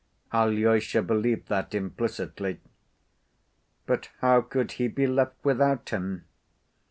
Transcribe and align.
Alyosha 0.33 1.03
believed 1.03 1.47
that 1.49 1.75
implicitly. 1.75 2.59
But 3.85 4.09
how 4.21 4.41
could 4.41 4.71
he 4.71 4.87
be 4.87 5.05
left 5.05 5.35
without 5.45 5.89
him? 5.89 6.25